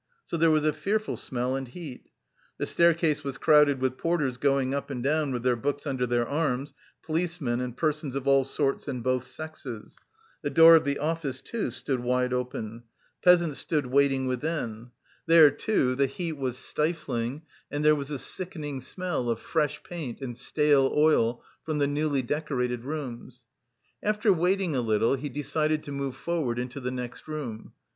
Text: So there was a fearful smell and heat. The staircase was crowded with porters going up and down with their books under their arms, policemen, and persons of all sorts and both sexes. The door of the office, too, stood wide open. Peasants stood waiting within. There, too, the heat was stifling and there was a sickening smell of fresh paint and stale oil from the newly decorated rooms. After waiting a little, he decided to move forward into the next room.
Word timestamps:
So 0.25 0.35
there 0.35 0.49
was 0.49 0.65
a 0.65 0.73
fearful 0.73 1.15
smell 1.15 1.55
and 1.55 1.67
heat. 1.67 2.09
The 2.57 2.65
staircase 2.65 3.23
was 3.23 3.37
crowded 3.37 3.79
with 3.79 3.99
porters 3.99 4.37
going 4.37 4.73
up 4.73 4.89
and 4.89 5.03
down 5.03 5.31
with 5.31 5.43
their 5.43 5.55
books 5.55 5.85
under 5.85 6.07
their 6.07 6.27
arms, 6.27 6.73
policemen, 7.03 7.61
and 7.61 7.77
persons 7.77 8.15
of 8.15 8.27
all 8.27 8.43
sorts 8.43 8.87
and 8.87 9.03
both 9.03 9.25
sexes. 9.25 9.99
The 10.41 10.49
door 10.49 10.75
of 10.75 10.85
the 10.85 10.97
office, 10.97 11.39
too, 11.39 11.69
stood 11.69 11.99
wide 11.99 12.33
open. 12.33 12.81
Peasants 13.23 13.59
stood 13.59 13.85
waiting 13.85 14.25
within. 14.25 14.89
There, 15.27 15.51
too, 15.51 15.93
the 15.93 16.07
heat 16.07 16.33
was 16.33 16.57
stifling 16.57 17.43
and 17.69 17.85
there 17.85 17.93
was 17.93 18.09
a 18.09 18.17
sickening 18.17 18.81
smell 18.81 19.29
of 19.29 19.39
fresh 19.39 19.83
paint 19.83 20.19
and 20.19 20.35
stale 20.35 20.91
oil 20.97 21.43
from 21.63 21.77
the 21.77 21.85
newly 21.85 22.23
decorated 22.23 22.85
rooms. 22.85 23.45
After 24.01 24.33
waiting 24.33 24.75
a 24.75 24.81
little, 24.81 25.13
he 25.13 25.29
decided 25.29 25.83
to 25.83 25.91
move 25.91 26.15
forward 26.15 26.57
into 26.57 26.79
the 26.79 26.89
next 26.89 27.27
room. 27.27 27.73